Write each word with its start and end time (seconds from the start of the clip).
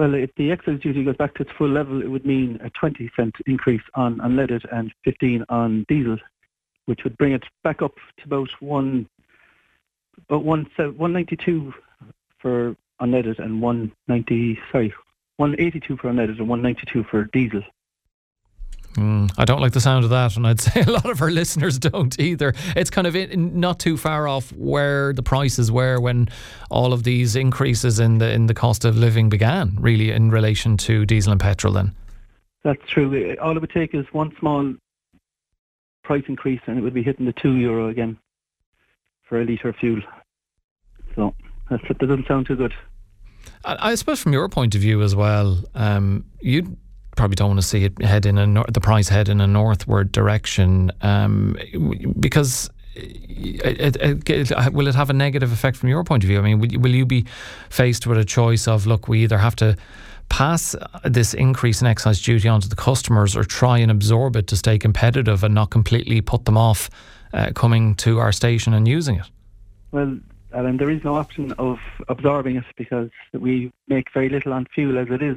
Well, 0.00 0.14
if 0.14 0.34
the 0.36 0.50
excise 0.50 0.80
duty 0.80 1.04
goes 1.04 1.18
back 1.18 1.34
to 1.34 1.42
its 1.42 1.52
full 1.58 1.68
level, 1.68 2.00
it 2.00 2.06
would 2.06 2.24
mean 2.24 2.58
a 2.64 2.70
20 2.70 3.10
cent 3.14 3.34
increase 3.44 3.82
on 3.92 4.16
unleaded 4.20 4.64
and 4.72 4.90
15 5.04 5.44
on 5.50 5.84
diesel, 5.90 6.16
which 6.86 7.04
would 7.04 7.18
bring 7.18 7.32
it 7.32 7.44
back 7.64 7.82
up 7.82 7.92
to 8.16 8.24
about 8.24 8.48
one, 8.60 9.06
about 10.30 10.42
one, 10.42 10.66
192 10.76 11.74
for 12.38 12.74
unleaded 13.02 13.40
and 13.40 13.60
190, 13.60 14.58
sorry, 14.72 14.94
182 15.36 15.98
for 15.98 16.08
unleaded 16.08 16.38
and 16.38 16.48
192 16.48 17.04
for 17.04 17.24
diesel. 17.24 17.62
Mm, 18.94 19.32
I 19.38 19.44
don't 19.44 19.60
like 19.60 19.72
the 19.72 19.80
sound 19.80 20.04
of 20.04 20.10
that, 20.10 20.36
and 20.36 20.46
I'd 20.46 20.60
say 20.60 20.80
a 20.80 20.90
lot 20.90 21.06
of 21.06 21.22
our 21.22 21.30
listeners 21.30 21.78
don't 21.78 22.18
either. 22.18 22.54
It's 22.76 22.90
kind 22.90 23.06
of 23.06 23.14
in, 23.14 23.60
not 23.60 23.78
too 23.78 23.96
far 23.96 24.26
off 24.26 24.52
where 24.52 25.12
the 25.12 25.22
prices 25.22 25.70
were 25.70 26.00
when 26.00 26.28
all 26.70 26.92
of 26.92 27.04
these 27.04 27.36
increases 27.36 28.00
in 28.00 28.18
the 28.18 28.30
in 28.30 28.46
the 28.46 28.54
cost 28.54 28.84
of 28.84 28.96
living 28.96 29.28
began, 29.28 29.76
really, 29.80 30.10
in 30.10 30.30
relation 30.30 30.76
to 30.78 31.06
diesel 31.06 31.32
and 31.32 31.40
petrol. 31.40 31.72
Then 31.74 31.94
that's 32.64 32.82
true. 32.88 33.36
All 33.40 33.56
it 33.56 33.60
would 33.60 33.70
take 33.70 33.94
is 33.94 34.06
one 34.12 34.34
small 34.38 34.74
price 36.02 36.24
increase, 36.26 36.60
and 36.66 36.76
it 36.76 36.80
would 36.80 36.94
be 36.94 37.02
hitting 37.02 37.26
the 37.26 37.32
two 37.32 37.54
euro 37.54 37.88
again 37.88 38.18
for 39.28 39.40
a 39.40 39.44
litre 39.44 39.68
of 39.68 39.76
fuel. 39.76 40.00
So 41.14 41.34
that 41.70 41.98
doesn't 41.98 42.26
sound 42.26 42.46
too 42.46 42.56
good. 42.56 42.74
I, 43.64 43.90
I 43.90 43.94
suppose, 43.94 44.20
from 44.20 44.32
your 44.32 44.48
point 44.48 44.74
of 44.74 44.80
view 44.80 45.02
as 45.02 45.14
well, 45.14 45.62
um, 45.74 46.24
you 46.40 46.76
probably 47.20 47.34
don't 47.34 47.48
want 47.48 47.60
to 47.60 47.66
see 47.66 47.84
it 47.84 48.00
head 48.02 48.24
in 48.24 48.38
a 48.38 48.46
nor- 48.46 48.64
the 48.72 48.80
price 48.80 49.10
head 49.10 49.28
in 49.28 49.42
a 49.42 49.46
northward 49.46 50.10
direction 50.10 50.90
um, 51.02 51.54
because 52.18 52.70
it, 52.94 53.96
it, 53.96 54.30
it, 54.30 54.72
will 54.72 54.88
it 54.88 54.94
have 54.94 55.10
a 55.10 55.12
negative 55.12 55.52
effect 55.52 55.76
from 55.76 55.90
your 55.90 56.02
point 56.02 56.24
of 56.24 56.28
view? 56.28 56.38
I 56.38 56.42
mean, 56.42 56.58
will, 56.58 56.80
will 56.80 56.94
you 56.94 57.04
be 57.04 57.26
faced 57.68 58.06
with 58.06 58.16
a 58.16 58.24
choice 58.24 58.66
of 58.66 58.86
look, 58.86 59.06
we 59.06 59.22
either 59.22 59.36
have 59.36 59.54
to 59.56 59.76
pass 60.30 60.74
this 61.04 61.34
increase 61.34 61.82
in 61.82 61.86
excise 61.86 62.22
duty 62.22 62.48
onto 62.48 62.68
the 62.68 62.76
customers 62.76 63.36
or 63.36 63.44
try 63.44 63.76
and 63.76 63.90
absorb 63.90 64.34
it 64.34 64.46
to 64.46 64.56
stay 64.56 64.78
competitive 64.78 65.44
and 65.44 65.54
not 65.54 65.68
completely 65.68 66.22
put 66.22 66.46
them 66.46 66.56
off 66.56 66.88
uh, 67.34 67.50
coming 67.54 67.94
to 67.96 68.18
our 68.18 68.32
station 68.32 68.72
and 68.72 68.88
using 68.88 69.16
it? 69.16 69.26
Well, 69.92 70.18
Alan, 70.54 70.78
there 70.78 70.90
is 70.90 71.04
no 71.04 71.16
option 71.16 71.52
of 71.58 71.78
absorbing 72.08 72.56
it 72.56 72.64
because 72.76 73.10
we 73.34 73.72
make 73.88 74.06
very 74.14 74.30
little 74.30 74.54
on 74.54 74.66
fuel 74.74 74.98
as 74.98 75.08
it 75.10 75.22
is 75.22 75.36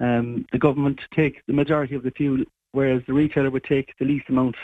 um, 0.00 0.46
the 0.52 0.58
government 0.58 1.00
take 1.14 1.44
the 1.46 1.52
majority 1.52 1.94
of 1.94 2.02
the 2.02 2.10
fuel, 2.10 2.44
whereas 2.72 3.02
the 3.06 3.12
retailer 3.12 3.50
would 3.50 3.64
take 3.64 3.94
the 3.98 4.04
least 4.04 4.28
amount 4.28 4.56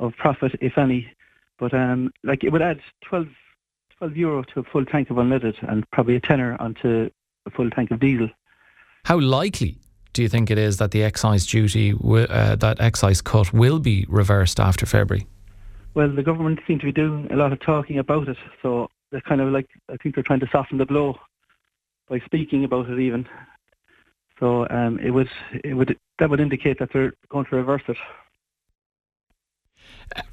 of 0.00 0.16
profit, 0.16 0.56
if 0.60 0.78
any. 0.78 1.10
But 1.58 1.74
um, 1.74 2.12
like 2.24 2.44
it 2.44 2.50
would 2.50 2.62
add 2.62 2.80
12, 3.04 3.28
12 3.98 4.16
euro 4.16 4.42
to 4.42 4.60
a 4.60 4.64
full 4.64 4.84
tank 4.84 5.10
of 5.10 5.16
unleaded 5.16 5.56
and 5.68 5.88
probably 5.90 6.16
a 6.16 6.20
tenner 6.20 6.56
onto 6.60 7.10
a 7.46 7.50
full 7.50 7.70
tank 7.70 7.90
of 7.90 8.00
diesel. 8.00 8.30
How 9.04 9.20
likely 9.20 9.78
do 10.12 10.22
you 10.22 10.28
think 10.28 10.50
it 10.50 10.58
is 10.58 10.78
that 10.78 10.90
the 10.92 11.02
excise 11.02 11.46
duty, 11.46 11.92
uh, 11.92 12.56
that 12.56 12.80
excise 12.80 13.20
cut, 13.20 13.52
will 13.52 13.78
be 13.78 14.06
reversed 14.08 14.60
after 14.60 14.86
February? 14.86 15.26
Well, 15.94 16.10
the 16.14 16.22
government 16.22 16.60
seem 16.66 16.78
to 16.78 16.84
be 16.84 16.92
doing 16.92 17.28
a 17.30 17.36
lot 17.36 17.52
of 17.52 17.60
talking 17.60 17.98
about 17.98 18.28
it, 18.28 18.36
so 18.62 18.88
they're 19.10 19.20
kind 19.22 19.40
of 19.40 19.48
like 19.48 19.68
I 19.88 19.96
think 19.96 20.14
they're 20.14 20.24
trying 20.24 20.40
to 20.40 20.48
soften 20.50 20.78
the 20.78 20.86
blow 20.86 21.18
by 22.08 22.20
speaking 22.20 22.64
about 22.64 22.88
it 22.88 22.98
even. 22.98 23.28
So 24.40 24.66
um, 24.70 24.98
it 25.00 25.10
would 25.10 25.28
it 25.64 25.74
would 25.74 25.96
that 26.18 26.30
would 26.30 26.40
indicate 26.40 26.78
that 26.78 26.90
they're 26.92 27.12
going 27.28 27.46
to 27.46 27.56
reverse 27.56 27.82
it. 27.88 27.96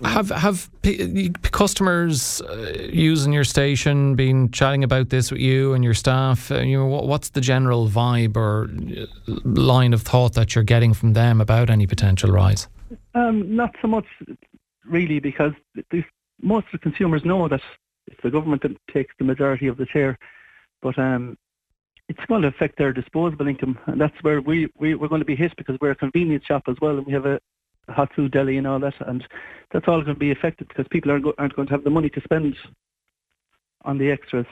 Have 0.03 0.29
have 0.29 0.69
customers 1.51 2.41
uh, 2.41 2.87
using 2.89 3.33
your 3.33 3.43
station 3.43 4.15
been 4.15 4.49
chatting 4.51 4.83
about 4.83 5.09
this 5.09 5.31
with 5.31 5.41
you 5.41 5.73
and 5.73 5.83
your 5.83 5.93
staff? 5.93 6.49
Uh, 6.49 6.59
you 6.59 6.77
know, 6.77 6.85
what's 6.85 7.29
the 7.29 7.41
general 7.41 7.89
vibe 7.89 8.37
or 8.37 8.69
uh, 8.69 9.05
line 9.43 9.93
of 9.93 10.01
thought 10.01 10.33
that 10.33 10.55
you're 10.55 10.63
getting 10.63 10.93
from 10.93 11.13
them 11.13 11.41
about 11.41 11.69
any 11.69 11.87
potential 11.87 12.31
rise? 12.31 12.67
Um, 13.15 13.55
not 13.55 13.75
so 13.81 13.87
much, 13.87 14.05
really, 14.85 15.19
because 15.19 15.51
most 16.41 16.67
of 16.67 16.71
the 16.73 16.79
consumers 16.79 17.25
know 17.25 17.47
that 17.49 17.61
it's 18.07 18.21
the 18.23 18.31
government 18.31 18.61
that 18.61 18.77
takes 18.93 19.13
the 19.19 19.25
majority 19.25 19.67
of 19.67 19.77
the 19.77 19.85
share. 19.87 20.17
But 20.81 20.97
um, 20.97 21.37
it's 22.07 22.25
going 22.27 22.43
to 22.43 22.47
affect 22.47 22.77
their 22.77 22.93
disposable 22.93 23.47
income, 23.47 23.79
and 23.87 23.99
that's 23.99 24.15
where 24.21 24.41
we, 24.41 24.67
we 24.77 24.95
we're 24.95 25.07
going 25.07 25.21
to 25.21 25.25
be 25.25 25.35
hit 25.35 25.55
because 25.57 25.77
we're 25.81 25.91
a 25.91 25.95
convenience 25.95 26.45
shop 26.45 26.63
as 26.67 26.75
well, 26.81 26.97
and 26.97 27.05
we 27.05 27.13
have 27.13 27.25
a, 27.25 27.39
hot 27.89 28.11
food 28.15 28.31
deli 28.31 28.57
and 28.57 28.65
all 28.65 28.79
that, 28.79 28.95
and 29.07 29.27
that's 29.71 29.87
all 29.87 30.01
going 30.01 30.15
to 30.15 30.19
be 30.19 30.31
affected 30.31 30.67
because 30.67 30.87
people 30.89 31.11
aren't, 31.11 31.23
go, 31.23 31.33
aren't 31.37 31.55
going 31.55 31.67
to 31.67 31.73
have 31.73 31.83
the 31.83 31.89
money 31.89 32.09
to 32.09 32.21
spend 32.21 32.55
on 33.83 33.97
the 33.97 34.09
extras. 34.09 34.47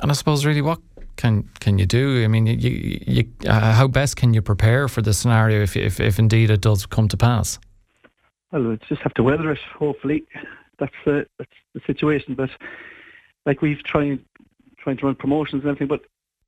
And 0.00 0.10
I 0.10 0.14
suppose, 0.14 0.44
really, 0.44 0.62
what 0.62 0.80
can 1.16 1.48
can 1.60 1.78
you 1.78 1.86
do? 1.86 2.24
I 2.24 2.28
mean, 2.28 2.46
you, 2.46 3.00
you, 3.06 3.24
uh, 3.46 3.72
how 3.72 3.86
best 3.86 4.16
can 4.16 4.34
you 4.34 4.42
prepare 4.42 4.88
for 4.88 5.00
the 5.00 5.14
scenario 5.14 5.62
if, 5.62 5.76
if 5.76 6.00
if 6.00 6.18
indeed 6.18 6.50
it 6.50 6.60
does 6.60 6.86
come 6.86 7.08
to 7.08 7.16
pass? 7.16 7.58
Well, 8.50 8.64
we 8.64 8.78
just 8.88 9.02
have 9.02 9.14
to 9.14 9.22
weather 9.22 9.52
it. 9.52 9.60
Hopefully, 9.78 10.24
that's 10.78 10.94
the 11.04 11.26
that's 11.38 11.52
the 11.74 11.80
situation. 11.86 12.34
But 12.34 12.50
like 13.46 13.62
we've 13.62 13.82
tried 13.84 14.18
trying 14.82 14.96
to 14.98 15.06
run 15.06 15.14
promotions 15.14 15.62
and 15.62 15.70
everything. 15.70 15.88
But 15.88 16.02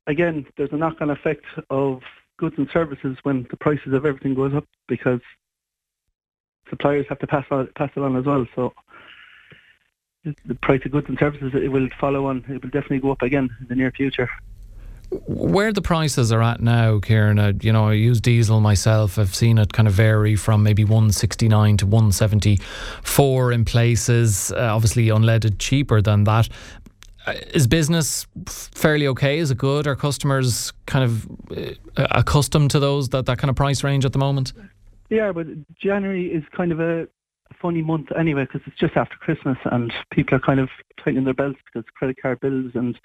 again, 0.07 0.45
there's 0.57 0.71
a 0.71 0.77
knock-on 0.77 1.09
effect 1.09 1.45
of 1.69 2.01
goods 2.37 2.55
and 2.57 2.69
services 2.71 3.17
when 3.23 3.47
the 3.49 3.57
prices 3.57 3.93
of 3.93 4.05
everything 4.05 4.35
goes 4.35 4.53
up 4.53 4.65
because 4.87 5.21
suppliers 6.69 7.05
have 7.09 7.19
to 7.19 7.27
pass 7.27 7.45
on, 7.51 7.69
pass 7.75 7.91
it 7.95 8.01
on 8.01 8.15
as 8.15 8.25
well. 8.25 8.45
So 8.55 8.73
the 10.45 10.55
price 10.55 10.81
of 10.85 10.91
goods 10.91 11.07
and 11.07 11.17
services 11.17 11.53
it 11.53 11.71
will 11.71 11.87
follow 11.99 12.25
on. 12.27 12.43
It 12.49 12.63
will 12.63 12.71
definitely 12.71 12.99
go 12.99 13.11
up 13.11 13.21
again 13.21 13.49
in 13.61 13.67
the 13.67 13.75
near 13.75 13.91
future. 13.91 14.29
Where 15.11 15.71
the 15.71 15.83
prices 15.83 16.31
are 16.31 16.41
at 16.41 16.61
now, 16.61 16.99
Kieran, 16.99 17.37
uh, 17.37 17.53
you 17.61 17.71
know, 17.71 17.89
I 17.89 17.93
use 17.93 18.19
diesel 18.19 18.59
myself. 18.59 19.19
I've 19.19 19.35
seen 19.35 19.59
it 19.59 19.71
kind 19.71 19.87
of 19.87 19.93
vary 19.93 20.35
from 20.35 20.63
maybe 20.63 20.83
169 20.83 21.77
to 21.77 21.85
174 21.85 23.51
in 23.51 23.65
places. 23.65 24.51
Uh, 24.51 24.73
obviously, 24.73 25.07
unleaded 25.07 25.59
cheaper 25.59 26.01
than 26.01 26.23
that. 26.23 26.49
Uh, 27.25 27.33
is 27.53 27.67
business 27.67 28.27
fairly 28.45 29.07
okay? 29.07 29.39
Is 29.39 29.51
it 29.51 29.57
good? 29.57 29.87
Are 29.87 29.95
customers 29.95 30.71
kind 30.85 31.03
of 31.03 31.27
uh, 31.97 32.07
accustomed 32.11 32.71
to 32.71 32.79
those 32.79 33.09
that, 33.09 33.25
that 33.25 33.37
kind 33.37 33.49
of 33.49 33.55
price 33.55 33.83
range 33.83 34.05
at 34.05 34.13
the 34.13 34.19
moment? 34.19 34.53
Yeah, 35.09 35.31
but 35.31 35.47
January 35.75 36.27
is 36.27 36.43
kind 36.55 36.71
of 36.71 36.79
a 36.79 37.07
funny 37.61 37.81
month 37.81 38.07
anyway 38.17 38.43
because 38.43 38.61
it's 38.65 38.77
just 38.79 38.95
after 38.95 39.15
Christmas 39.17 39.57
and 39.65 39.91
people 40.11 40.35
are 40.35 40.39
kind 40.39 40.59
of 40.59 40.69
tightening 41.03 41.25
their 41.25 41.33
belts 41.33 41.59
because 41.65 41.87
credit 41.95 42.17
card 42.21 42.39
bills 42.39 42.71
and 42.75 42.97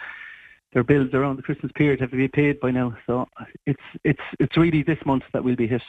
their 0.72 0.84
bills 0.84 1.12
around 1.12 1.36
the 1.36 1.42
Christmas 1.42 1.72
period 1.74 2.00
have 2.00 2.10
to 2.10 2.16
be 2.16 2.28
paid 2.28 2.60
by 2.60 2.70
now. 2.70 2.96
So 3.06 3.26
it's 3.66 3.82
it's 4.04 4.20
it's 4.38 4.56
really 4.56 4.82
this 4.82 4.98
month 5.04 5.24
that 5.32 5.44
will 5.44 5.56
be 5.56 5.66
hit. 5.66 5.82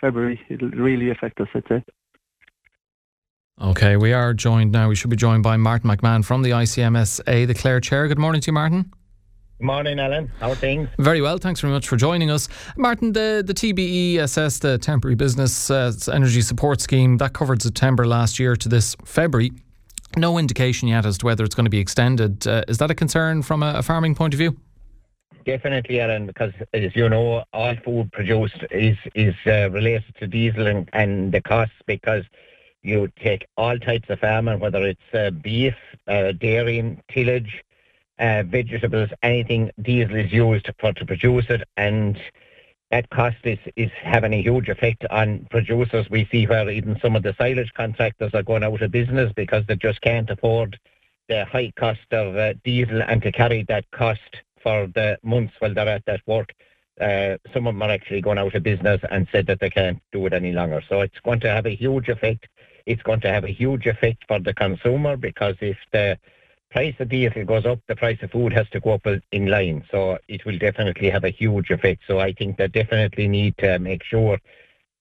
February, 0.00 0.40
it'll 0.48 0.70
really 0.70 1.10
affect 1.10 1.40
us, 1.40 1.48
I'd 1.54 1.62
say. 1.68 1.84
Okay, 3.62 3.96
we 3.96 4.12
are 4.12 4.34
joined 4.34 4.72
now. 4.72 4.88
We 4.88 4.96
should 4.96 5.10
be 5.10 5.16
joined 5.16 5.44
by 5.44 5.56
Martin 5.56 5.88
McMahon 5.88 6.24
from 6.24 6.42
the 6.42 6.50
ICMSA, 6.50 7.46
the 7.46 7.54
Clare 7.54 7.80
Chair. 7.80 8.08
Good 8.08 8.18
morning 8.18 8.40
to 8.40 8.46
you, 8.48 8.52
Martin. 8.52 8.92
Good 9.60 9.66
morning, 9.66 10.00
Alan. 10.00 10.32
How 10.40 10.50
are 10.50 10.56
things? 10.56 10.88
Very 10.98 11.20
well. 11.20 11.38
Thanks 11.38 11.60
very 11.60 11.72
much 11.72 11.86
for 11.86 11.96
joining 11.96 12.28
us. 12.28 12.48
Martin, 12.76 13.12
the, 13.12 13.44
the 13.46 13.54
TBESS 13.54 14.58
the 14.58 14.78
temporary 14.78 15.14
business 15.14 15.70
uh, 15.70 15.92
energy 16.12 16.40
support 16.40 16.80
scheme 16.80 17.18
that 17.18 17.34
covered 17.34 17.62
September 17.62 18.04
last 18.04 18.40
year 18.40 18.56
to 18.56 18.68
this 18.68 18.96
February. 19.04 19.52
No 20.16 20.38
indication 20.38 20.88
yet 20.88 21.06
as 21.06 21.16
to 21.18 21.26
whether 21.26 21.44
it's 21.44 21.54
going 21.54 21.66
to 21.66 21.70
be 21.70 21.78
extended. 21.78 22.44
Uh, 22.44 22.64
is 22.66 22.78
that 22.78 22.90
a 22.90 22.96
concern 22.96 23.42
from 23.42 23.62
a, 23.62 23.74
a 23.74 23.82
farming 23.82 24.16
point 24.16 24.34
of 24.34 24.38
view? 24.38 24.56
Definitely, 25.46 26.00
Alan, 26.00 26.26
because 26.26 26.52
as 26.74 26.96
you 26.96 27.08
know, 27.08 27.44
all 27.52 27.76
food 27.84 28.10
produced 28.10 28.64
is 28.72 28.96
is 29.14 29.34
uh, 29.46 29.70
related 29.70 30.14
to 30.18 30.26
diesel 30.26 30.66
and, 30.66 30.88
and 30.92 31.30
the 31.30 31.40
costs 31.40 31.74
because 31.86 32.24
you 32.82 33.10
take 33.16 33.46
all 33.56 33.78
types 33.78 34.10
of 34.10 34.20
farming, 34.20 34.60
whether 34.60 34.84
it's 34.84 35.14
uh, 35.14 35.30
beef, 35.30 35.74
uh, 36.08 36.32
dairy, 36.32 36.98
tillage, 37.08 37.62
uh, 38.18 38.42
vegetables, 38.44 39.10
anything 39.22 39.70
diesel 39.80 40.16
is 40.16 40.32
used 40.32 40.68
for 40.78 40.92
to 40.92 41.06
produce 41.06 41.46
it, 41.48 41.62
and 41.76 42.20
that 42.90 43.08
cost 43.10 43.38
is, 43.44 43.58
is 43.76 43.90
having 44.02 44.34
a 44.34 44.42
huge 44.42 44.68
effect 44.68 45.04
on 45.10 45.46
producers. 45.50 46.10
We 46.10 46.28
see 46.30 46.46
where 46.46 46.68
even 46.68 46.98
some 47.00 47.16
of 47.16 47.22
the 47.22 47.34
silage 47.38 47.72
contractors 47.74 48.34
are 48.34 48.42
going 48.42 48.62
out 48.62 48.82
of 48.82 48.90
business 48.90 49.32
because 49.34 49.64
they 49.66 49.76
just 49.76 50.00
can't 50.02 50.28
afford 50.28 50.78
the 51.28 51.46
high 51.46 51.72
cost 51.76 52.12
of 52.12 52.36
uh, 52.36 52.52
diesel 52.64 53.02
and 53.02 53.22
to 53.22 53.32
carry 53.32 53.64
that 53.64 53.90
cost 53.92 54.36
for 54.62 54.88
the 54.88 55.18
months 55.22 55.54
while 55.58 55.72
they're 55.72 55.88
at 55.88 56.04
that 56.04 56.20
work. 56.26 56.52
Uh, 57.00 57.38
some 57.54 57.66
of 57.66 57.74
them 57.74 57.82
are 57.82 57.90
actually 57.90 58.20
going 58.20 58.38
out 58.38 58.54
of 58.54 58.62
business 58.62 59.00
and 59.10 59.26
said 59.32 59.46
that 59.46 59.58
they 59.60 59.70
can't 59.70 60.02
do 60.12 60.26
it 60.26 60.34
any 60.34 60.52
longer. 60.52 60.82
So 60.86 61.00
it's 61.00 61.18
going 61.24 61.40
to 61.40 61.48
have 61.48 61.64
a 61.64 61.74
huge 61.74 62.10
effect 62.10 62.46
it's 62.86 63.02
going 63.02 63.20
to 63.20 63.28
have 63.28 63.44
a 63.44 63.52
huge 63.52 63.86
effect 63.86 64.24
for 64.28 64.38
the 64.38 64.54
consumer 64.54 65.16
because 65.16 65.56
if 65.60 65.76
the 65.92 66.18
price 66.70 66.94
of 66.98 67.08
diesel 67.08 67.44
goes 67.44 67.66
up, 67.66 67.80
the 67.86 67.96
price 67.96 68.18
of 68.22 68.30
food 68.30 68.52
has 68.52 68.68
to 68.70 68.80
go 68.80 68.92
up 68.92 69.06
in 69.32 69.46
line. 69.46 69.84
So 69.90 70.18
it 70.28 70.44
will 70.44 70.58
definitely 70.58 71.10
have 71.10 71.24
a 71.24 71.30
huge 71.30 71.70
effect. 71.70 72.02
So 72.06 72.18
I 72.18 72.32
think 72.32 72.56
they 72.56 72.68
definitely 72.68 73.28
need 73.28 73.56
to 73.58 73.78
make 73.78 74.02
sure 74.02 74.38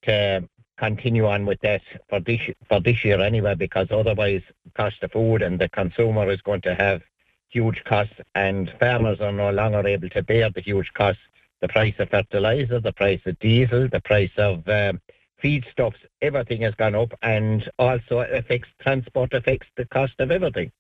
to 0.04 0.48
continue 0.78 1.28
on 1.28 1.46
with 1.46 1.60
that 1.62 1.82
for 2.10 2.20
this 2.20 2.42
for 2.68 2.80
this 2.82 3.06
year 3.06 3.22
anyway, 3.22 3.56
because 3.56 3.88
otherwise 3.92 4.42
cost 4.76 5.02
of 5.04 5.12
food 5.12 5.42
and 5.42 5.60
the 5.60 5.70
consumer 5.70 6.30
is 6.30 6.42
going 6.42 6.62
to 6.62 6.76
have 6.76 7.02
huge 7.50 7.84
costs, 7.84 8.16
and 8.36 8.74
farmers 8.80 9.20
are 9.20 9.32
no 9.32 9.52
longer 9.52 9.86
able 9.86 10.10
to 10.10 10.24
bear 10.24 10.50
the 10.50 10.62
huge 10.62 10.92
costs. 10.94 11.22
The 11.62 11.68
price 11.68 11.94
of 12.00 12.10
fertilizer, 12.10 12.80
the 12.80 12.94
price 12.94 13.22
of 13.26 13.38
diesel, 13.40 13.88
the 13.88 14.02
price 14.02 14.32
of 14.38 14.68
um, 14.68 15.00
feedstuffs, 15.44 15.96
everything 16.22 16.62
has 16.62 16.76
gone 16.76 16.96
up, 16.96 17.14
and 17.22 17.70
also 17.80 18.20
affects 18.20 18.70
transport, 18.82 19.34
affects 19.34 19.68
the 19.78 19.86
cost 19.86 20.14
of 20.20 20.32
everything. 20.32 20.72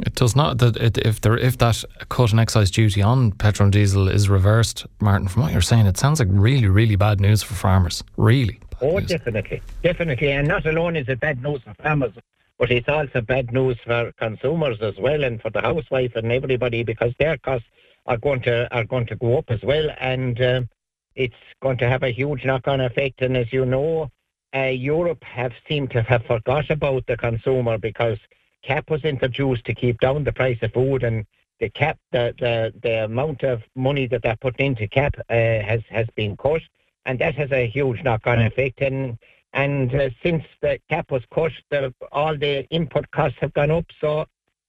It 0.00 0.14
does 0.14 0.34
not. 0.34 0.58
That 0.58 0.98
if 0.98 1.20
there, 1.20 1.36
if 1.36 1.58
that 1.58 1.84
cut 2.08 2.32
in 2.32 2.38
excise 2.38 2.70
duty 2.70 3.02
on 3.02 3.32
petrol 3.32 3.66
and 3.66 3.72
diesel 3.72 4.08
is 4.08 4.28
reversed, 4.28 4.86
Martin, 5.00 5.28
from 5.28 5.42
what 5.42 5.52
you're 5.52 5.60
saying, 5.60 5.86
it 5.86 5.98
sounds 5.98 6.18
like 6.18 6.28
really, 6.30 6.68
really 6.68 6.96
bad 6.96 7.20
news 7.20 7.42
for 7.42 7.54
farmers. 7.54 8.02
Really. 8.16 8.58
Oh, 8.80 8.98
news. 8.98 9.08
definitely, 9.08 9.62
definitely, 9.82 10.32
and 10.32 10.48
not 10.48 10.66
alone 10.66 10.96
is 10.96 11.08
it 11.08 11.20
bad 11.20 11.42
news 11.42 11.60
for 11.62 11.74
farmers, 11.74 12.12
but 12.58 12.70
it's 12.70 12.88
also 12.88 13.20
bad 13.20 13.52
news 13.52 13.76
for 13.84 14.12
consumers 14.12 14.80
as 14.80 14.96
well, 14.98 15.22
and 15.22 15.40
for 15.42 15.50
the 15.50 15.60
housewife 15.60 16.16
and 16.16 16.32
everybody 16.32 16.82
because 16.82 17.12
their 17.18 17.36
costs 17.38 17.68
are 18.06 18.16
going 18.16 18.40
to 18.42 18.74
are 18.74 18.84
going 18.84 19.06
to 19.06 19.16
go 19.16 19.38
up 19.38 19.50
as 19.50 19.62
well, 19.62 19.88
and 20.00 20.40
um, 20.40 20.68
it's 21.14 21.34
going 21.62 21.78
to 21.78 21.88
have 21.88 22.02
a 22.02 22.10
huge 22.10 22.44
knock-on 22.44 22.80
effect. 22.80 23.22
And 23.22 23.36
as 23.36 23.52
you 23.52 23.64
know, 23.64 24.10
uh, 24.54 24.64
Europe 24.64 25.22
have 25.24 25.52
seemed 25.68 25.90
to 25.92 26.02
have 26.02 26.24
forgot 26.26 26.70
about 26.70 27.06
the 27.06 27.16
consumer 27.16 27.78
because 27.78 28.18
CAP 28.62 28.90
was 28.90 29.04
introduced 29.04 29.64
to 29.64 29.74
keep 29.74 30.00
down 30.00 30.24
the 30.24 30.32
price 30.32 30.58
of 30.62 30.72
food. 30.72 31.02
And 31.02 31.26
the 31.60 31.70
CAP, 31.70 31.98
the, 32.12 32.34
the, 32.38 32.74
the 32.82 33.04
amount 33.04 33.42
of 33.42 33.62
money 33.74 34.06
that 34.08 34.22
they're 34.22 34.36
putting 34.36 34.66
into 34.66 34.88
CAP 34.88 35.14
uh, 35.18 35.34
has, 35.34 35.80
has 35.90 36.06
been 36.16 36.36
cut 36.36 36.62
and 37.06 37.18
that 37.18 37.34
has 37.34 37.50
a 37.52 37.66
huge 37.66 38.02
knock-on 38.02 38.40
effect. 38.40 38.80
And 38.80 39.18
and 39.54 39.94
uh, 39.94 40.08
since 40.22 40.44
the 40.62 40.78
CAP 40.88 41.10
was 41.10 41.22
cut, 41.32 41.52
the, 41.70 41.92
all 42.10 42.36
the 42.38 42.66
input 42.70 43.10
costs 43.10 43.36
have 43.40 43.52
gone 43.52 43.70
up. 43.70 43.84
So 44.00 44.24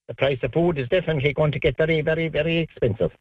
the 0.07 0.13
price 0.13 0.39
of 0.43 0.51
food 0.51 0.77
is 0.77 0.89
definitely 0.89 1.33
going 1.33 1.53
to 1.53 1.59
get 1.59 1.77
very, 1.77 2.01
very, 2.01 2.27
very 2.27 2.57
expensive. 2.57 3.11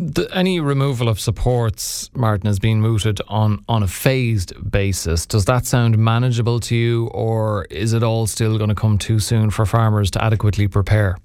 The, 0.00 0.28
any 0.32 0.60
removal 0.60 1.08
of 1.08 1.18
supports, 1.18 2.08
Martin, 2.14 2.46
has 2.46 2.60
been 2.60 2.80
mooted 2.80 3.20
on, 3.26 3.64
on 3.68 3.82
a 3.82 3.88
phased 3.88 4.52
basis. 4.70 5.26
Does 5.26 5.46
that 5.46 5.66
sound 5.66 5.98
manageable 5.98 6.60
to 6.60 6.76
you, 6.76 7.08
or 7.08 7.64
is 7.64 7.92
it 7.92 8.04
all 8.04 8.28
still 8.28 8.58
going 8.58 8.68
to 8.68 8.76
come 8.76 8.96
too 8.96 9.18
soon 9.18 9.50
for 9.50 9.66
farmers 9.66 10.12
to 10.12 10.22
adequately 10.22 10.68
prepare? 10.68 11.18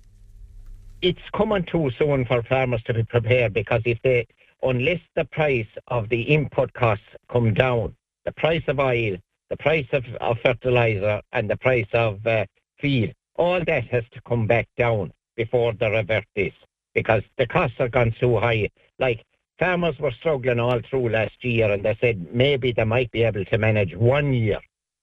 It's 1.03 1.21
coming 1.37 1.63
too 1.65 1.91
soon 1.99 2.25
for 2.25 2.41
farmers 2.41 2.81
to 2.85 2.95
be 2.95 3.03
prepared 3.03 3.53
because 3.53 3.83
if 3.85 4.01
they, 4.01 4.25
unless 4.63 5.01
the 5.15 5.25
price 5.25 5.67
of 5.89 6.09
the 6.09 6.23
input 6.23 6.73
costs 6.73 7.05
come 7.31 7.53
down, 7.53 7.95
the 8.25 8.31
price 8.31 8.63
of 8.67 8.79
oil, 8.79 9.17
the 9.51 9.57
price 9.57 9.87
of, 9.91 10.03
of 10.19 10.39
fertilizer, 10.39 11.21
and 11.31 11.47
the 11.47 11.57
price 11.57 11.85
of 11.93 12.25
uh, 12.25 12.47
feed, 12.79 13.13
all 13.35 13.63
that 13.63 13.83
has 13.89 14.03
to 14.13 14.21
come 14.27 14.47
back 14.47 14.67
down 14.77 15.13
before 15.35 15.73
they 15.73 15.91
revert 15.91 16.25
this 16.35 16.53
because 16.93 17.23
the 17.37 17.47
costs 17.47 17.77
have 17.77 17.91
gone 17.91 18.15
so 18.19 18.39
high. 18.39 18.69
Like 18.99 19.25
farmers 19.59 19.97
were 19.99 20.11
struggling 20.11 20.59
all 20.59 20.79
through 20.89 21.09
last 21.09 21.43
year, 21.43 21.71
and 21.71 21.83
they 21.83 21.97
said 21.99 22.33
maybe 22.33 22.71
they 22.71 22.83
might 22.83 23.11
be 23.11 23.23
able 23.23 23.45
to 23.45 23.57
manage 23.57 23.95
one 23.95 24.33
year 24.33 24.59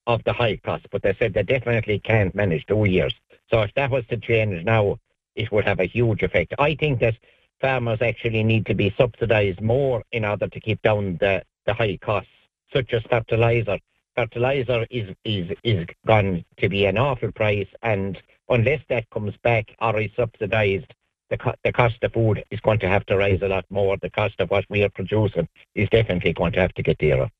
of 0.06 0.22
the 0.24 0.32
high 0.32 0.56
cost, 0.56 0.86
but 0.90 1.02
they 1.02 1.14
said 1.18 1.34
they 1.34 1.42
definitely 1.42 1.98
can't 2.00 2.34
manage 2.34 2.66
two 2.66 2.84
years. 2.84 3.14
So 3.50 3.62
if 3.62 3.72
that 3.74 3.90
was 3.90 4.04
to 4.06 4.16
change 4.16 4.64
now, 4.64 4.98
it 5.36 5.52
would 5.52 5.64
have 5.64 5.80
a 5.80 5.86
huge 5.86 6.22
effect. 6.22 6.54
I 6.58 6.74
think 6.74 7.00
that 7.00 7.16
farmers 7.60 8.00
actually 8.00 8.42
need 8.42 8.66
to 8.66 8.74
be 8.74 8.94
subsidised 8.96 9.60
more 9.60 10.02
in 10.12 10.24
order 10.24 10.48
to 10.48 10.60
keep 10.60 10.82
down 10.82 11.18
the, 11.20 11.42
the 11.66 11.74
high 11.74 11.98
costs, 11.98 12.30
such 12.72 12.92
as 12.92 13.02
fertilizer. 13.10 13.78
Fertilizer 14.16 14.86
is, 14.90 15.14
is, 15.24 15.50
is 15.62 15.86
gone 16.06 16.44
to 16.58 16.68
be 16.68 16.86
an 16.86 16.98
awful 16.98 17.30
price, 17.32 17.68
and 17.82 18.20
unless 18.48 18.80
that 18.88 19.08
comes 19.10 19.34
back 19.42 19.74
or 19.80 20.00
is 20.00 20.10
subsidised, 20.16 20.92
the, 21.30 21.38
co- 21.38 21.54
the 21.64 21.72
cost 21.72 21.96
of 22.02 22.12
food 22.12 22.44
is 22.50 22.60
going 22.60 22.78
to 22.80 22.88
have 22.88 23.06
to 23.06 23.16
rise 23.16 23.40
a 23.42 23.48
lot 23.48 23.64
more. 23.70 23.96
The 24.02 24.10
cost 24.10 24.34
of 24.40 24.50
what 24.50 24.64
we 24.68 24.82
are 24.82 24.90
producing 24.90 25.48
is 25.74 25.88
definitely 25.90 26.32
going 26.32 26.52
to 26.52 26.60
have 26.60 26.74
to 26.74 26.82
get 26.82 26.98
dearer. 26.98 27.30